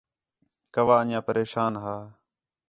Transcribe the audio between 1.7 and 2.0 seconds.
ہا